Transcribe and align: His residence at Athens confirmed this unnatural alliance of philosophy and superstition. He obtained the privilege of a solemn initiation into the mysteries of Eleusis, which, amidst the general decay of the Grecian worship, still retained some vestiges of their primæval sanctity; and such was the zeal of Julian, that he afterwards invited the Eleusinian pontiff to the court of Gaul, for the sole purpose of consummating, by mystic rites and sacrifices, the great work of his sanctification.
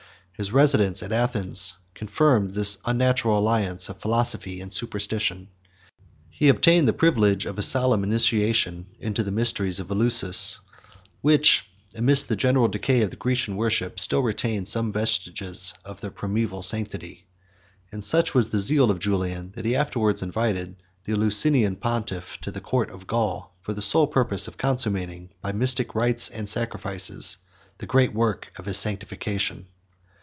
His 0.33 0.51
residence 0.51 1.03
at 1.03 1.11
Athens 1.11 1.75
confirmed 1.93 2.55
this 2.55 2.79
unnatural 2.83 3.37
alliance 3.37 3.89
of 3.89 3.99
philosophy 4.01 4.59
and 4.59 4.73
superstition. 4.73 5.49
He 6.31 6.49
obtained 6.49 6.87
the 6.87 6.93
privilege 6.93 7.45
of 7.45 7.59
a 7.59 7.61
solemn 7.61 8.03
initiation 8.03 8.87
into 8.99 9.21
the 9.21 9.29
mysteries 9.31 9.79
of 9.79 9.91
Eleusis, 9.91 10.57
which, 11.21 11.69
amidst 11.93 12.27
the 12.27 12.35
general 12.35 12.67
decay 12.69 13.03
of 13.03 13.11
the 13.11 13.17
Grecian 13.17 13.55
worship, 13.55 13.99
still 13.99 14.21
retained 14.23 14.67
some 14.67 14.91
vestiges 14.91 15.75
of 15.85 16.01
their 16.01 16.09
primæval 16.09 16.65
sanctity; 16.65 17.27
and 17.91 18.03
such 18.03 18.33
was 18.33 18.49
the 18.49 18.57
zeal 18.57 18.89
of 18.89 18.97
Julian, 18.97 19.51
that 19.53 19.65
he 19.65 19.75
afterwards 19.75 20.23
invited 20.23 20.75
the 21.03 21.11
Eleusinian 21.13 21.75
pontiff 21.75 22.39
to 22.41 22.49
the 22.49 22.61
court 22.61 22.89
of 22.89 23.05
Gaul, 23.05 23.55
for 23.61 23.75
the 23.75 23.83
sole 23.83 24.07
purpose 24.07 24.47
of 24.47 24.57
consummating, 24.57 25.33
by 25.39 25.51
mystic 25.51 25.93
rites 25.93 26.29
and 26.29 26.49
sacrifices, 26.49 27.37
the 27.77 27.85
great 27.85 28.15
work 28.15 28.51
of 28.55 28.65
his 28.65 28.79
sanctification. 28.79 29.67